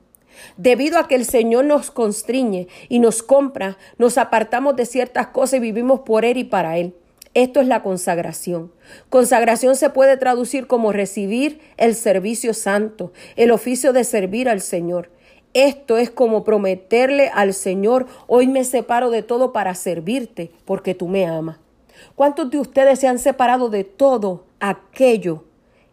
[0.57, 5.55] Debido a que el Señor nos constriñe y nos compra, nos apartamos de ciertas cosas
[5.55, 6.93] y vivimos por Él y para Él.
[7.33, 8.73] Esto es la consagración.
[9.09, 15.09] Consagración se puede traducir como recibir el servicio santo, el oficio de servir al Señor.
[15.53, 21.07] Esto es como prometerle al Señor, hoy me separo de todo para servirte, porque tú
[21.07, 21.57] me amas.
[22.15, 25.45] ¿Cuántos de ustedes se han separado de todo aquello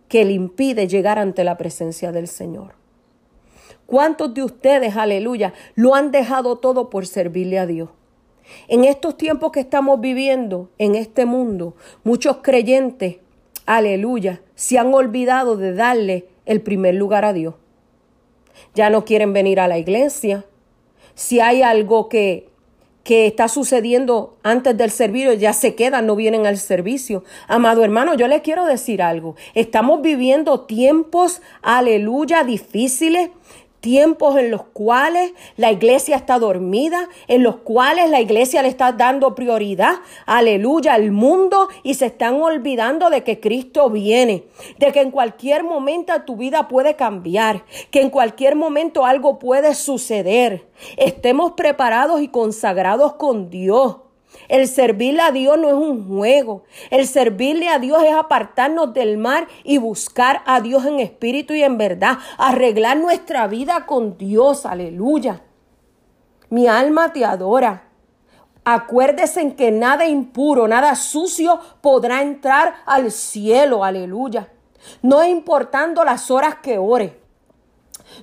[0.08, 2.74] que le impide llegar ante la presencia del Señor?
[3.86, 7.90] ¿Cuántos de ustedes, aleluya, lo han dejado todo por servirle a Dios?
[8.66, 13.16] En estos tiempos que estamos viviendo en este mundo, muchos creyentes,
[13.66, 17.54] aleluya, se han olvidado de darle el primer lugar a Dios.
[18.74, 20.44] Ya no quieren venir a la iglesia.
[21.14, 22.47] Si hay algo que,
[23.08, 27.24] que está sucediendo antes del servicio, ya se quedan, no vienen al servicio.
[27.46, 29.34] Amado hermano, yo le quiero decir algo.
[29.54, 33.30] Estamos viviendo tiempos, aleluya, difíciles,
[33.80, 38.92] tiempos en los cuales la iglesia está dormida, en los cuales la iglesia le está
[38.92, 39.94] dando prioridad,
[40.26, 44.44] aleluya, al mundo y se están olvidando de que Cristo viene,
[44.78, 49.74] de que en cualquier momento tu vida puede cambiar, que en cualquier momento algo puede
[49.74, 50.68] suceder.
[50.96, 54.07] Estemos preparados y consagrados con Dios.
[54.48, 56.64] El servirle a Dios no es un juego.
[56.90, 61.62] El servirle a Dios es apartarnos del mar y buscar a Dios en espíritu y
[61.62, 62.18] en verdad.
[62.38, 64.64] Arreglar nuestra vida con Dios.
[64.64, 65.42] Aleluya.
[66.50, 67.84] Mi alma te adora.
[68.64, 73.84] Acuérdese en que nada impuro, nada sucio podrá entrar al cielo.
[73.84, 74.52] Aleluya.
[75.02, 77.20] No importando las horas que ore.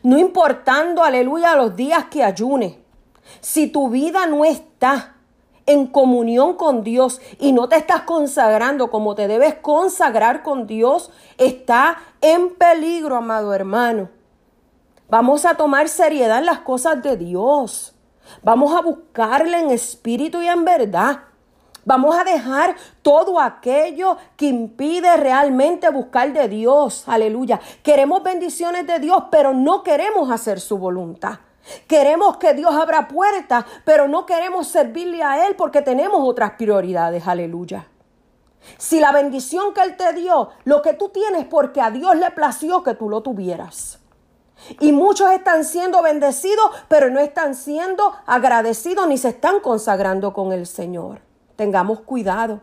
[0.01, 2.79] No importando, aleluya, los días que ayune.
[3.41, 5.14] Si tu vida no está
[5.65, 11.11] en comunión con Dios y no te estás consagrando como te debes consagrar con Dios,
[11.37, 14.09] está en peligro, amado hermano.
[15.09, 17.95] Vamos a tomar seriedad en las cosas de Dios.
[18.43, 21.19] Vamos a buscarle en espíritu y en verdad.
[21.85, 27.03] Vamos a dejar todo aquello que impide realmente buscar de Dios.
[27.07, 27.59] Aleluya.
[27.83, 31.39] Queremos bendiciones de Dios, pero no queremos hacer su voluntad.
[31.87, 37.27] Queremos que Dios abra puertas, pero no queremos servirle a Él porque tenemos otras prioridades.
[37.27, 37.87] Aleluya.
[38.77, 42.31] Si la bendición que Él te dio, lo que tú tienes porque a Dios le
[42.31, 43.99] plació que tú lo tuvieras.
[44.79, 50.53] Y muchos están siendo bendecidos, pero no están siendo agradecidos ni se están consagrando con
[50.53, 51.19] el Señor.
[51.55, 52.61] Tengamos cuidado.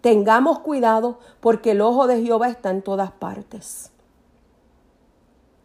[0.00, 3.90] Tengamos cuidado porque el ojo de Jehová está en todas partes.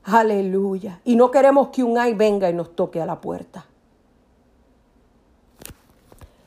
[0.04, 1.00] Aleluya.
[1.04, 3.66] Y no queremos que un ay venga y nos toque a la puerta.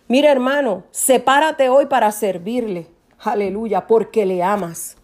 [0.08, 2.88] Mira hermano, sepárate hoy para servirle.
[3.18, 4.96] Aleluya, porque le amas.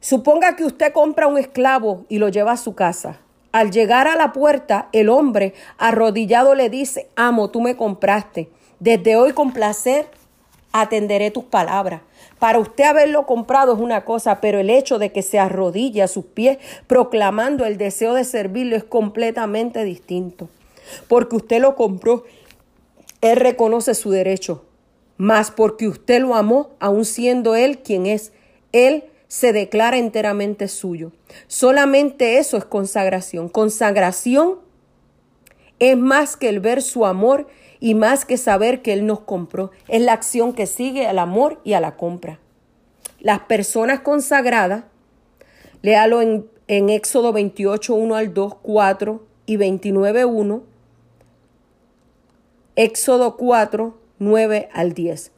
[0.00, 3.20] Suponga que usted compra un esclavo y lo lleva a su casa.
[3.52, 8.50] Al llegar a la puerta, el hombre arrodillado le dice, amo, tú me compraste.
[8.78, 10.08] Desde hoy con placer
[10.80, 12.02] atenderé tus palabras.
[12.38, 16.08] Para usted haberlo comprado es una cosa, pero el hecho de que se arrodille a
[16.08, 20.48] sus pies proclamando el deseo de servirlo es completamente distinto.
[21.08, 22.24] Porque usted lo compró,
[23.20, 24.64] él reconoce su derecho.
[25.16, 28.32] Más porque usted lo amó, aun siendo él quien es.
[28.72, 31.12] Él se declara enteramente suyo.
[31.46, 33.48] Solamente eso es consagración.
[33.48, 34.58] Consagración
[35.78, 37.46] es más que el ver su amor
[37.86, 39.70] y más que saber que Él nos compró.
[39.86, 42.40] Es la acción que sigue al amor y a la compra.
[43.20, 44.82] Las personas consagradas,
[45.82, 50.62] léalo en, en Éxodo 28, 1 al 2, 4 y 29, 1.
[52.74, 55.30] Éxodo 4, 9 al 10.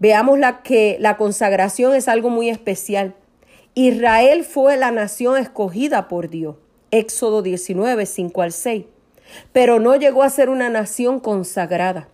[0.00, 3.14] Veamos la que la consagración es algo muy especial.
[3.76, 6.56] Israel fue la nación escogida por Dios.
[6.90, 8.86] Éxodo 19, 5 al 6.
[9.52, 12.08] Pero no llegó a ser una nación consagrada.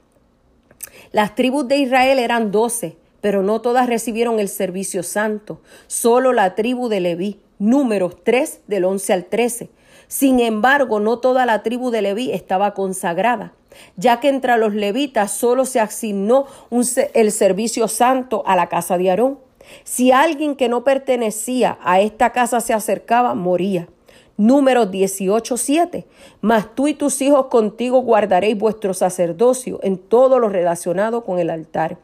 [1.12, 5.60] Las tribus de Israel eran doce, pero no todas recibieron el servicio santo.
[5.86, 9.70] Solo la tribu de Leví, números 3 del 11 al 13.
[10.08, 13.54] Sin embargo, no toda la tribu de Leví estaba consagrada,
[13.96, 16.84] ya que entre los levitas solo se asignó un
[17.14, 19.38] el servicio santo a la casa de Aarón.
[19.84, 23.88] Si alguien que no pertenecía a esta casa se acercaba, moría.
[24.36, 26.06] Números 18, 7.
[26.40, 31.50] Mas tú y tus hijos contigo guardaréis vuestro sacerdocio en todo lo relacionado con el
[31.50, 31.98] altar,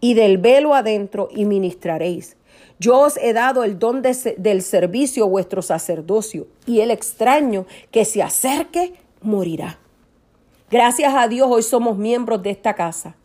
[0.00, 2.36] y del velo adentro y ministraréis.
[2.80, 8.22] Yo os he dado el don del servicio vuestro sacerdocio, y el extraño que se
[8.22, 9.78] acerque morirá.
[10.70, 13.16] Gracias a Dios hoy somos miembros de esta casa.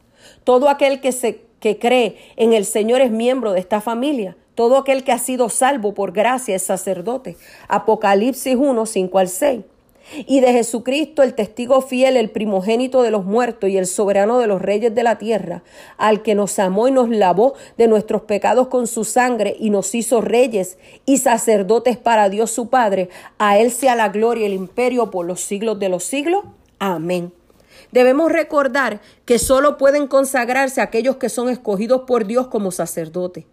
[0.44, 4.38] Todo aquel que, se, que cree en el Señor es miembro de esta familia.
[4.56, 7.38] Todo aquel que ha sido salvo por gracia es sacerdote.
[7.68, 9.62] Apocalipsis 1, 5 al 6.
[10.28, 14.48] Y de Jesucristo, el testigo fiel, el primogénito de los muertos y el soberano de
[14.48, 15.64] los reyes de la tierra,
[15.98, 19.96] al que nos amó y nos lavó de nuestros pecados con su sangre y nos
[19.96, 24.54] hizo reyes y sacerdotes para Dios su Padre, a Él sea la gloria y el
[24.54, 26.44] imperio por los siglos de los siglos.
[26.80, 27.32] Amén.
[27.92, 33.46] Debemos recordar que solo pueden consagrarse aquellos que son escogidos por Dios como sacerdotes.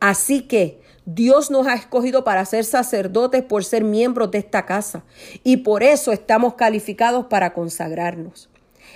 [0.00, 5.04] Así que Dios nos ha escogido para ser sacerdotes por ser miembros de esta casa
[5.44, 8.48] y por eso estamos calificados para consagrarnos.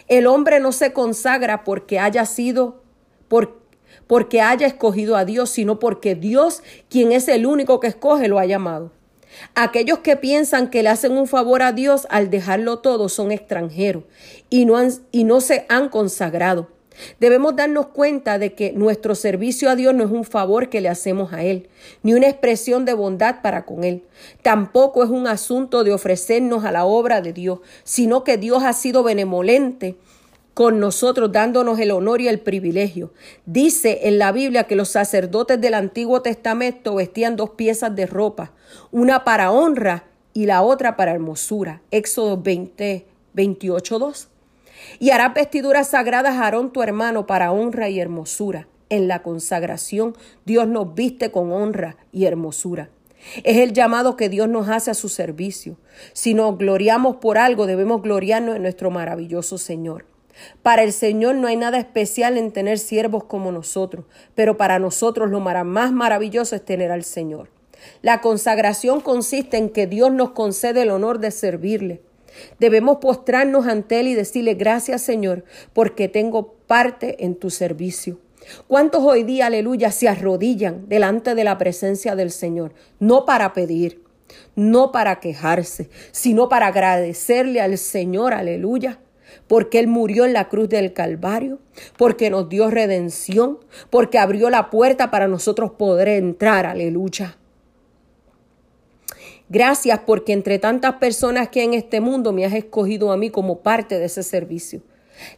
[0.09, 2.83] El hombre no se consagra porque haya sido,
[3.29, 3.61] por,
[4.07, 8.39] porque haya escogido a Dios, sino porque Dios, quien es el único que escoge, lo
[8.39, 8.93] ha llamado.
[9.57, 14.05] Aquellos que piensan que le hacen un favor a Dios al dejarlo todo son extranjeros
[14.49, 16.69] y no, han- y no se han consagrado.
[17.21, 20.89] Debemos darnos cuenta de que nuestro servicio a Dios no es un favor que le
[20.89, 21.69] hacemos a Él,
[22.03, 24.03] ni una expresión de bondad para con Él.
[24.43, 28.73] Tampoco es un asunto de ofrecernos a la obra de Dios, sino que Dios ha
[28.73, 29.97] sido benevolente
[30.55, 33.13] con nosotros, dándonos el honor y el privilegio.
[33.45, 38.53] Dice en la Biblia que los sacerdotes del Antiguo Testamento vestían dos piezas de ropa,
[38.93, 41.83] una para honra y la otra para hermosura.
[41.91, 44.29] Éxodo 20, 28, 2.
[44.99, 48.69] Y harás vestiduras sagradas a Aarón tu hermano para honra y hermosura.
[48.91, 50.15] En la consagración
[50.45, 52.91] Dios nos viste con honra y hermosura.
[53.43, 55.77] Es el llamado que Dios nos hace a su servicio.
[56.13, 60.07] Si nos gloriamos por algo, debemos gloriarnos en nuestro maravilloso Señor.
[60.63, 64.05] Para el Señor no hay nada especial en tener siervos como nosotros,
[64.35, 67.49] pero para nosotros lo más maravilloso es tener al Señor.
[68.03, 72.03] La consagración consiste en que Dios nos concede el honor de servirle.
[72.59, 78.19] Debemos postrarnos ante Él y decirle gracias Señor porque tengo parte en tu servicio.
[78.67, 82.75] ¿Cuántos hoy día, aleluya, se arrodillan delante de la presencia del Señor?
[82.99, 84.03] No para pedir,
[84.55, 89.01] no para quejarse, sino para agradecerle al Señor, aleluya,
[89.49, 91.59] porque Él murió en la cruz del Calvario,
[91.97, 93.59] porque nos dio redención,
[93.91, 97.37] porque abrió la puerta para nosotros poder entrar, aleluya.
[99.49, 103.31] Gracias porque entre tantas personas que hay en este mundo me has escogido a mí
[103.31, 104.83] como parte de ese servicio.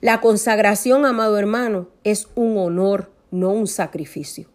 [0.00, 4.48] La consagración, amado hermano, es un honor, no un sacrificio.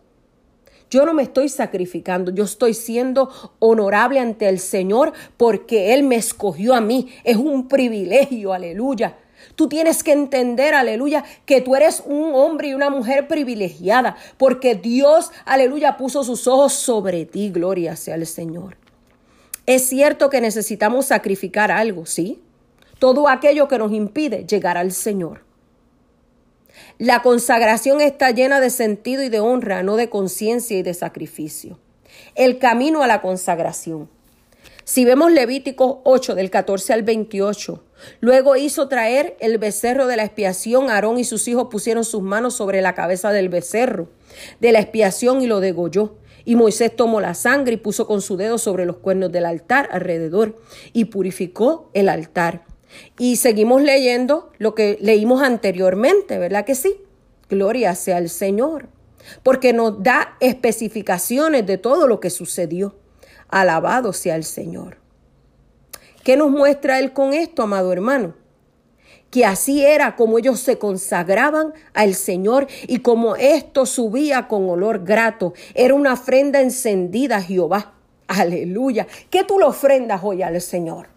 [0.89, 3.29] Yo no me estoy sacrificando, yo estoy siendo
[3.59, 7.09] honorable ante el Señor porque Él me escogió a mí.
[7.23, 9.17] Es un privilegio, aleluya.
[9.55, 14.75] Tú tienes que entender, aleluya, que tú eres un hombre y una mujer privilegiada porque
[14.75, 17.51] Dios, aleluya, puso sus ojos sobre ti.
[17.51, 18.80] Gloria sea el Señor.
[19.65, 22.41] Es cierto que necesitamos sacrificar algo, ¿sí?
[22.99, 25.43] Todo aquello que nos impide llegar al Señor.
[26.97, 31.79] La consagración está llena de sentido y de honra, no de conciencia y de sacrificio.
[32.35, 34.09] El camino a la consagración.
[34.83, 37.83] Si vemos Levíticos 8 del 14 al 28,
[38.19, 42.55] luego hizo traer el becerro de la expiación, Aarón y sus hijos pusieron sus manos
[42.55, 44.09] sobre la cabeza del becerro
[44.59, 46.17] de la expiación y lo degolló.
[46.45, 49.89] Y Moisés tomó la sangre y puso con su dedo sobre los cuernos del altar
[49.91, 50.59] alrededor
[50.93, 52.65] y purificó el altar.
[53.17, 56.97] Y seguimos leyendo lo que leímos anteriormente, ¿verdad que sí?
[57.49, 58.89] Gloria sea al Señor.
[59.43, 62.95] porque nos da especificaciones de todo lo que sucedió.
[63.49, 64.97] Alabado sea el Señor.
[66.23, 68.35] ¿Qué nos muestra Él con esto, amado hermano?
[69.31, 75.03] Que así era como ellos se consagraban al Señor y como esto subía con olor
[75.03, 75.53] grato.
[75.73, 77.93] Era una ofrenda encendida a Jehová.
[78.27, 79.07] Aleluya.
[79.29, 81.07] ¿Qué tú le ofrendas hoy al Señor?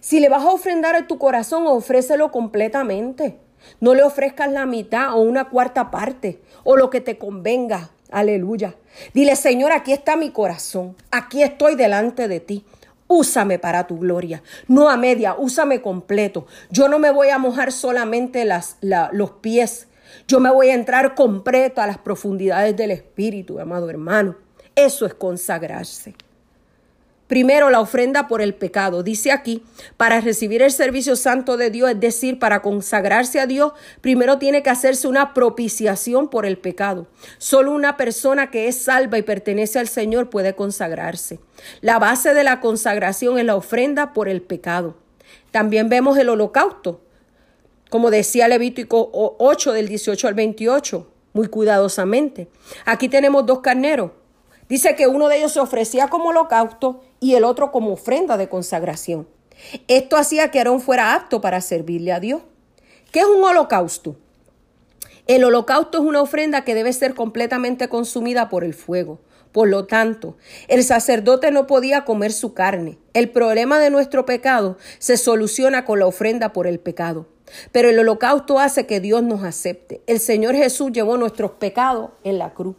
[0.00, 3.38] Si le vas a ofrendar a tu corazón, ofrécelo completamente.
[3.80, 7.90] No le ofrezcas la mitad o una cuarta parte o lo que te convenga.
[8.10, 8.76] Aleluya.
[9.12, 10.94] Dile, Señor, aquí está mi corazón.
[11.10, 12.64] Aquí estoy delante de ti.
[13.06, 16.46] Úsame para tu gloria, no a media, úsame completo.
[16.70, 19.88] Yo no me voy a mojar solamente las, la- los pies,
[20.26, 24.36] yo me voy a entrar completo a las profundidades del Espíritu, amado hermano.
[24.74, 26.14] Eso es consagrarse.
[27.26, 29.02] Primero, la ofrenda por el pecado.
[29.02, 29.62] Dice aquí,
[29.96, 33.72] para recibir el servicio santo de Dios, es decir, para consagrarse a Dios,
[34.02, 37.06] primero tiene que hacerse una propiciación por el pecado.
[37.38, 41.40] Solo una persona que es salva y pertenece al Señor puede consagrarse.
[41.80, 44.96] La base de la consagración es la ofrenda por el pecado.
[45.50, 47.00] También vemos el holocausto,
[47.88, 52.48] como decía Levítico 8 del 18 al 28, muy cuidadosamente.
[52.84, 54.10] Aquí tenemos dos carneros.
[54.68, 58.50] Dice que uno de ellos se ofrecía como holocausto y el otro como ofrenda de
[58.50, 59.26] consagración.
[59.88, 62.42] Esto hacía que Aarón fuera apto para servirle a Dios.
[63.12, 64.16] ¿Qué es un holocausto?
[65.26, 69.20] El holocausto es una ofrenda que debe ser completamente consumida por el fuego.
[69.52, 70.36] Por lo tanto,
[70.68, 72.98] el sacerdote no podía comer su carne.
[73.14, 77.26] El problema de nuestro pecado se soluciona con la ofrenda por el pecado.
[77.72, 80.02] Pero el holocausto hace que Dios nos acepte.
[80.06, 82.76] El Señor Jesús llevó nuestros pecados en la cruz.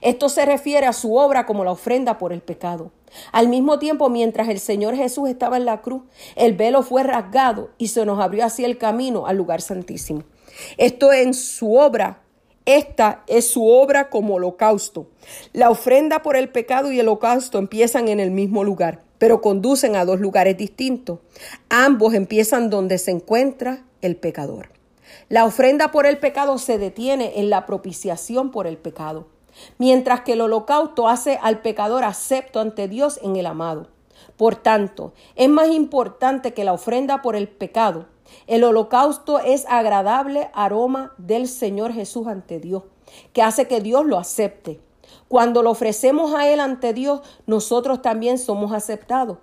[0.00, 2.90] Esto se refiere a su obra como la ofrenda por el pecado.
[3.32, 6.02] Al mismo tiempo, mientras el Señor Jesús estaba en la cruz,
[6.34, 10.22] el velo fue rasgado y se nos abrió así el camino al lugar santísimo.
[10.76, 12.22] Esto en su obra,
[12.64, 15.08] esta es su obra como holocausto.
[15.52, 19.96] La ofrenda por el pecado y el holocausto empiezan en el mismo lugar, pero conducen
[19.96, 21.20] a dos lugares distintos.
[21.68, 24.70] Ambos empiezan donde se encuentra el pecador.
[25.28, 29.26] La ofrenda por el pecado se detiene en la propiciación por el pecado
[29.78, 33.88] mientras que el holocausto hace al pecador acepto ante Dios en el amado.
[34.36, 38.06] Por tanto, es más importante que la ofrenda por el pecado.
[38.46, 42.82] El holocausto es agradable aroma del Señor Jesús ante Dios,
[43.32, 44.80] que hace que Dios lo acepte.
[45.28, 49.38] Cuando lo ofrecemos a Él ante Dios, nosotros también somos aceptados.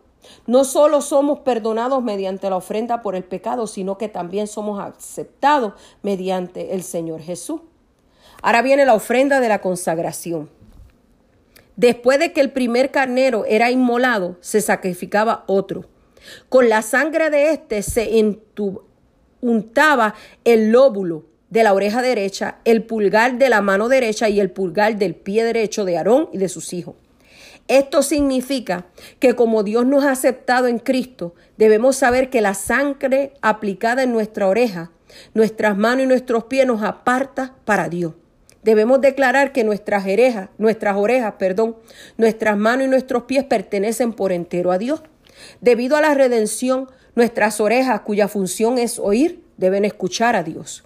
[0.47, 5.73] No solo somos perdonados mediante la ofrenda por el pecado, sino que también somos aceptados
[6.01, 7.61] mediante el Señor Jesús.
[8.43, 10.49] Ahora viene la ofrenda de la consagración.
[11.77, 15.85] Después de que el primer carnero era inmolado, se sacrificaba otro.
[16.49, 18.11] Con la sangre de éste se
[19.39, 20.13] untaba
[20.43, 24.97] el lóbulo de la oreja derecha, el pulgar de la mano derecha y el pulgar
[24.97, 26.95] del pie derecho de Aarón y de sus hijos.
[27.69, 28.87] Esto significa
[29.19, 34.11] que como Dios nos ha aceptado en Cristo, debemos saber que la sangre aplicada en
[34.11, 34.91] nuestra oreja,
[35.33, 38.15] nuestras manos y nuestros pies nos aparta para Dios.
[38.63, 41.75] Debemos declarar que nuestras orejas, nuestras orejas, perdón,
[42.17, 45.01] nuestras manos y nuestros pies pertenecen por entero a Dios.
[45.61, 50.83] Debido a la redención, nuestras orejas, cuya función es oír, deben escuchar a Dios.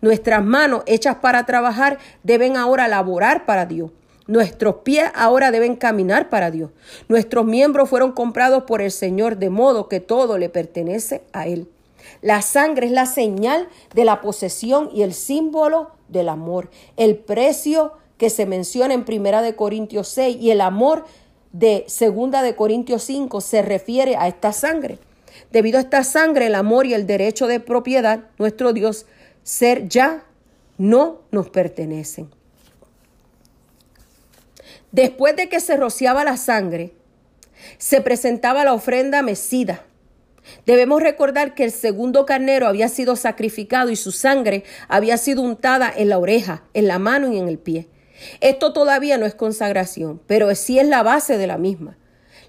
[0.00, 3.92] Nuestras manos, hechas para trabajar, deben ahora laborar para Dios.
[4.26, 6.70] Nuestros pies ahora deben caminar para Dios.
[7.08, 11.68] Nuestros miembros fueron comprados por el Señor, de modo que todo le pertenece a Él.
[12.22, 16.70] La sangre es la señal de la posesión y el símbolo del amor.
[16.96, 21.04] El precio que se menciona en Primera de Corintios 6 y el amor
[21.52, 24.98] de Segunda de Corintios 5 se refiere a esta sangre.
[25.50, 29.06] Debido a esta sangre, el amor y el derecho de propiedad, nuestro Dios,
[29.42, 30.24] ser ya,
[30.78, 32.30] no nos pertenecen.
[34.92, 36.92] Después de que se rociaba la sangre,
[37.78, 39.84] se presentaba la ofrenda mecida.
[40.66, 45.92] Debemos recordar que el segundo carnero había sido sacrificado y su sangre había sido untada
[45.94, 47.88] en la oreja, en la mano y en el pie.
[48.40, 51.96] Esto todavía no es consagración, pero sí es la base de la misma.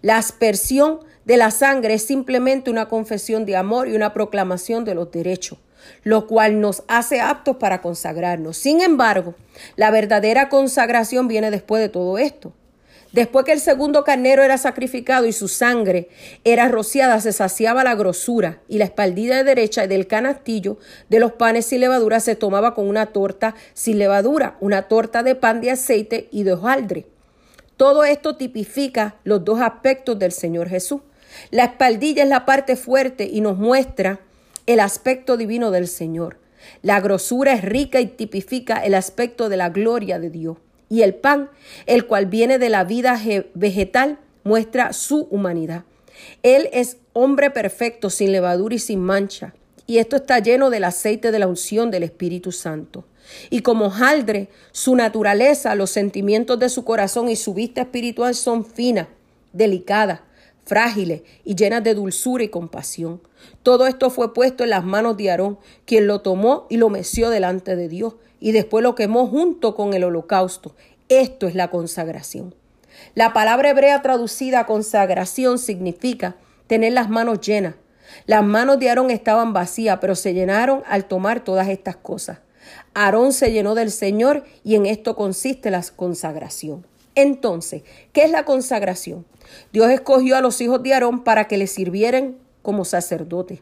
[0.01, 4.95] La aspersión de la sangre es simplemente una confesión de amor y una proclamación de
[4.95, 5.59] los derechos,
[6.03, 8.57] lo cual nos hace aptos para consagrarnos.
[8.57, 9.35] Sin embargo,
[9.75, 12.53] la verdadera consagración viene después de todo esto.
[13.11, 16.07] Después que el segundo carnero era sacrificado y su sangre
[16.45, 20.77] era rociada, se saciaba la grosura y la espaldilla derecha del canastillo
[21.09, 25.35] de los panes sin levadura se tomaba con una torta sin levadura, una torta de
[25.35, 27.05] pan de aceite y de hojaldre.
[27.75, 31.01] Todo esto tipifica los dos aspectos del Señor Jesús.
[31.49, 34.21] La espaldilla es la parte fuerte y nos muestra
[34.67, 36.37] el aspecto divino del Señor.
[36.81, 40.57] La grosura es rica y tipifica el aspecto de la gloria de Dios.
[40.91, 41.49] Y el pan,
[41.87, 45.85] el cual viene de la vida ge- vegetal, muestra su humanidad.
[46.43, 49.53] Él es hombre perfecto, sin levadura y sin mancha.
[49.87, 53.05] Y esto está lleno del aceite de la unción del Espíritu Santo.
[53.49, 58.65] Y como jaldre, su naturaleza, los sentimientos de su corazón y su vista espiritual son
[58.65, 59.07] finas,
[59.53, 60.19] delicadas,
[60.65, 63.21] frágiles y llenas de dulzura y compasión.
[63.63, 67.29] Todo esto fue puesto en las manos de Aarón, quien lo tomó y lo meció
[67.29, 70.75] delante de Dios, y después lo quemó junto con el holocausto.
[71.07, 72.53] Esto es la consagración.
[73.15, 76.35] La palabra hebrea traducida consagración significa
[76.67, 77.75] tener las manos llenas.
[78.25, 82.39] Las manos de Aarón estaban vacías, pero se llenaron al tomar todas estas cosas.
[82.93, 86.85] Aarón se llenó del Señor y en esto consiste la consagración.
[87.15, 87.83] Entonces,
[88.13, 89.25] ¿qué es la consagración?
[89.73, 93.59] Dios escogió a los hijos de Aarón para que le sirvieran como sacerdotes.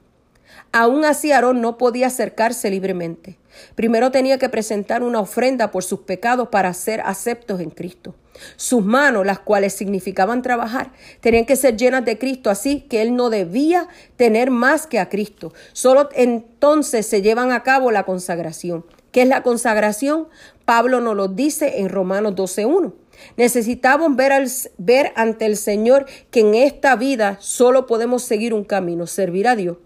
[0.72, 3.39] Aún así, Aarón no podía acercarse libremente.
[3.76, 8.16] Primero tenía que presentar una ofrenda por sus pecados para ser aceptos en Cristo.
[8.56, 13.16] Sus manos, las cuales significaban trabajar, tenían que ser llenas de Cristo, así que él
[13.16, 15.54] no debía tener más que a Cristo.
[15.74, 18.86] Solo entonces se llevan a cabo la consagración.
[19.12, 20.28] ¿Qué es la consagración?
[20.66, 22.94] Pablo nos lo dice en Romanos 12.1.
[23.38, 24.48] Necesitamos ver, al-
[24.78, 29.56] ver ante el Señor que en esta vida solo podemos seguir un camino, servir a
[29.56, 29.78] Dios.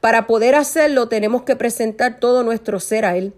[0.00, 3.34] Para poder hacerlo tenemos que presentar todo nuestro ser a Él.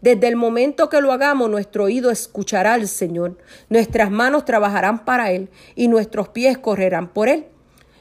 [0.00, 5.30] Desde el momento que lo hagamos, nuestro oído escuchará al Señor, nuestras manos trabajarán para
[5.30, 7.46] Él y nuestros pies correrán por Él.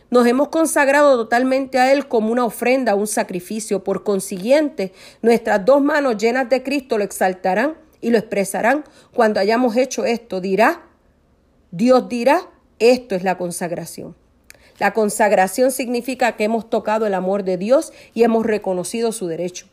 [0.09, 3.83] Nos hemos consagrado totalmente a Él como una ofrenda, un sacrificio.
[3.83, 8.85] Por consiguiente, nuestras dos manos llenas de Cristo lo exaltarán y lo expresarán.
[9.13, 10.85] Cuando hayamos hecho esto, dirá,
[11.71, 14.15] Dios dirá, esto es la consagración.
[14.79, 19.67] La consagración significa que hemos tocado el amor de Dios y hemos reconocido su derecho.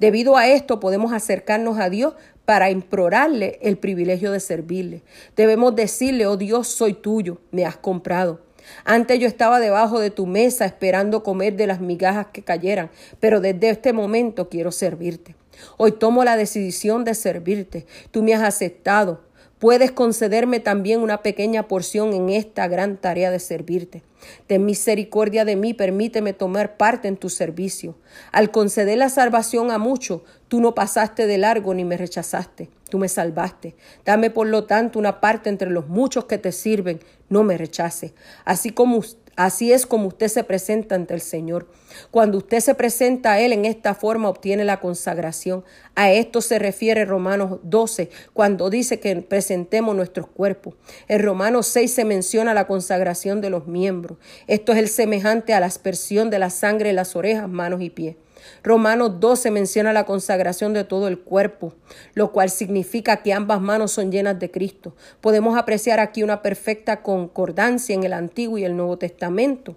[0.00, 5.02] Debido a esto podemos acercarnos a Dios para implorarle el privilegio de servirle.
[5.36, 8.40] Debemos decirle, oh Dios, soy tuyo, me has comprado.
[8.84, 12.90] Antes yo estaba debajo de tu mesa esperando comer de las migajas que cayeran,
[13.20, 15.36] pero desde este momento quiero servirte.
[15.76, 17.86] Hoy tomo la decisión de servirte.
[18.10, 19.20] Tú me has aceptado.
[19.58, 24.04] Puedes concederme también una pequeña porción en esta gran tarea de servirte.
[24.46, 27.96] Ten misericordia de mí, permíteme tomar parte en tu servicio.
[28.30, 32.98] Al conceder la salvación a muchos, tú no pasaste de largo ni me rechazaste, tú
[32.98, 33.74] me salvaste.
[34.04, 38.12] Dame por lo tanto una parte entre los muchos que te sirven, no me rechaces.
[38.44, 39.02] Así como
[39.38, 41.68] Así es como usted se presenta ante el Señor.
[42.10, 45.64] Cuando usted se presenta a Él en esta forma, obtiene la consagración.
[45.94, 50.74] A esto se refiere Romanos 12, cuando dice que presentemos nuestros cuerpos.
[51.06, 54.18] En Romanos 6 se menciona la consagración de los miembros.
[54.48, 57.90] Esto es el semejante a la aspersión de la sangre en las orejas, manos y
[57.90, 58.16] pies.
[58.62, 61.74] Romanos 12 menciona la consagración de todo el cuerpo,
[62.14, 64.94] lo cual significa que ambas manos son llenas de Cristo.
[65.20, 69.76] Podemos apreciar aquí una perfecta concordancia en el Antiguo y el Nuevo Testamento.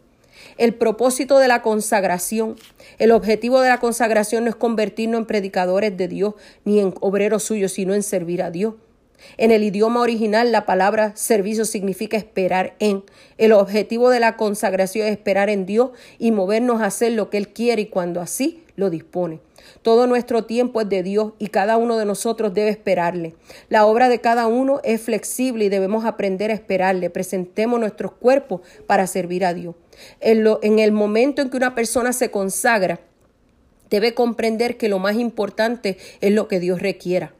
[0.57, 2.55] El propósito de la consagración,
[2.97, 6.33] el objetivo de la consagración no es convertirnos en predicadores de Dios
[6.65, 8.75] ni en obreros suyos, sino en servir a Dios.
[9.37, 13.03] En el idioma original, la palabra servicio significa esperar en.
[13.37, 17.37] El objetivo de la consagración es esperar en Dios y movernos a hacer lo que
[17.37, 19.39] Él quiere y cuando así lo dispone.
[19.81, 23.35] Todo nuestro tiempo es de Dios y cada uno de nosotros debe esperarle.
[23.69, 27.09] La obra de cada uno es flexible y debemos aprender a esperarle.
[27.09, 29.75] Presentemos nuestros cuerpos para servir a Dios.
[30.19, 32.99] En, lo, en el momento en que una persona se consagra,
[33.89, 37.33] debe comprender que lo más importante es lo que Dios requiera.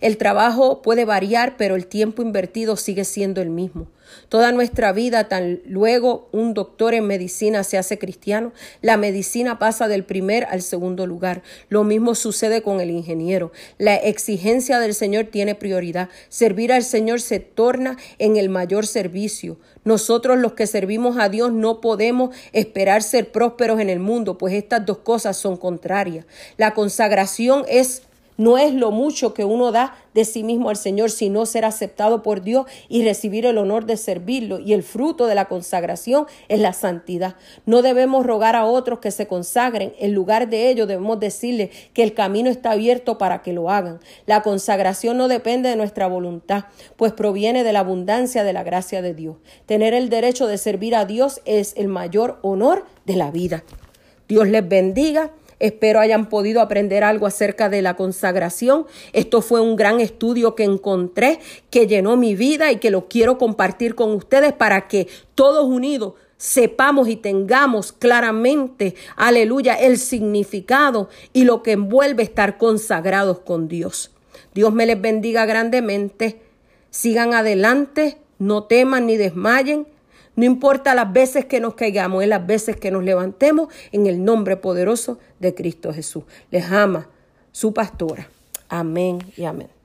[0.00, 3.88] El trabajo puede variar, pero el tiempo invertido sigue siendo el mismo.
[4.28, 9.88] Toda nuestra vida, tan luego un doctor en medicina se hace cristiano, la medicina pasa
[9.88, 11.42] del primer al segundo lugar.
[11.68, 13.52] Lo mismo sucede con el ingeniero.
[13.78, 16.08] La exigencia del Señor tiene prioridad.
[16.28, 19.58] Servir al Señor se torna en el mayor servicio.
[19.84, 24.54] Nosotros los que servimos a Dios no podemos esperar ser prósperos en el mundo, pues
[24.54, 26.26] estas dos cosas son contrarias.
[26.56, 28.02] La consagración es
[28.36, 32.22] no es lo mucho que uno da de sí mismo al Señor, sino ser aceptado
[32.22, 34.58] por Dios y recibir el honor de servirlo.
[34.58, 37.36] Y el fruto de la consagración es la santidad.
[37.66, 39.92] No debemos rogar a otros que se consagren.
[39.98, 44.00] En lugar de ello, debemos decirle que el camino está abierto para que lo hagan.
[44.26, 46.64] La consagración no depende de nuestra voluntad,
[46.96, 49.36] pues proviene de la abundancia de la gracia de Dios.
[49.66, 53.64] Tener el derecho de servir a Dios es el mayor honor de la vida.
[54.28, 55.32] Dios les bendiga.
[55.58, 58.86] Espero hayan podido aprender algo acerca de la consagración.
[59.12, 61.38] Esto fue un gran estudio que encontré,
[61.70, 66.14] que llenó mi vida y que lo quiero compartir con ustedes para que todos unidos
[66.36, 74.10] sepamos y tengamos claramente, aleluya, el significado y lo que envuelve estar consagrados con Dios.
[74.54, 76.40] Dios me les bendiga grandemente.
[76.90, 79.86] Sigan adelante, no teman ni desmayen.
[80.36, 84.22] No importa las veces que nos caigamos, es las veces que nos levantemos en el
[84.22, 86.24] nombre poderoso de Cristo Jesús.
[86.50, 87.08] Les ama
[87.52, 88.28] su pastora.
[88.68, 89.75] Amén y amén.